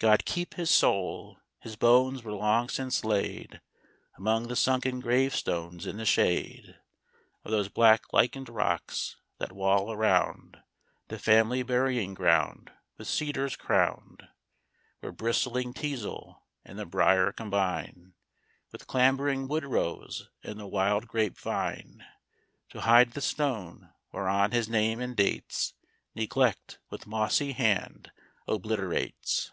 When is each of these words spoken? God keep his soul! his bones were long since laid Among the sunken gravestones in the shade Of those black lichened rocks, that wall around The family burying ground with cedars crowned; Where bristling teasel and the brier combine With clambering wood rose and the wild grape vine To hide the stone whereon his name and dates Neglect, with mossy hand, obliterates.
God 0.00 0.24
keep 0.24 0.54
his 0.54 0.70
soul! 0.70 1.40
his 1.58 1.74
bones 1.74 2.22
were 2.22 2.30
long 2.30 2.68
since 2.68 3.04
laid 3.04 3.60
Among 4.16 4.46
the 4.46 4.54
sunken 4.54 5.00
gravestones 5.00 5.86
in 5.88 5.96
the 5.96 6.04
shade 6.06 6.78
Of 7.42 7.50
those 7.50 7.68
black 7.68 8.12
lichened 8.12 8.48
rocks, 8.48 9.16
that 9.38 9.50
wall 9.50 9.90
around 9.90 10.58
The 11.08 11.18
family 11.18 11.64
burying 11.64 12.14
ground 12.14 12.70
with 12.96 13.08
cedars 13.08 13.56
crowned; 13.56 14.28
Where 15.00 15.10
bristling 15.10 15.74
teasel 15.74 16.46
and 16.64 16.78
the 16.78 16.86
brier 16.86 17.32
combine 17.32 18.14
With 18.70 18.86
clambering 18.86 19.48
wood 19.48 19.64
rose 19.64 20.28
and 20.44 20.60
the 20.60 20.68
wild 20.68 21.08
grape 21.08 21.36
vine 21.36 22.06
To 22.68 22.82
hide 22.82 23.14
the 23.14 23.20
stone 23.20 23.92
whereon 24.12 24.52
his 24.52 24.68
name 24.68 25.00
and 25.00 25.16
dates 25.16 25.74
Neglect, 26.14 26.78
with 26.88 27.08
mossy 27.08 27.50
hand, 27.50 28.12
obliterates. 28.46 29.50